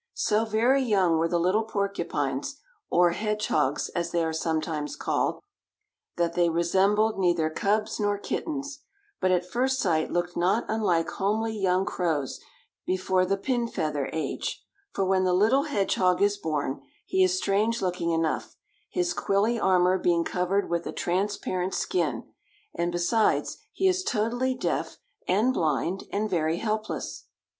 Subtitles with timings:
[0.17, 2.59] So very young were the little porcupines,
[2.89, 5.39] or hedgehogs, as they are sometimes called,
[6.17, 8.79] that they resembled neither cubs nor kittens,
[9.19, 12.39] but at first sight looked not unlike homely young crows
[12.83, 17.79] before the pin feather age; for when the little hedgehog is born, he is strange
[17.79, 18.55] looking enough,
[18.89, 22.23] his quilly armor being covered with a transparent skin;
[22.73, 24.97] and besides, he is totally deaf
[25.27, 27.25] and blind, and very helpless.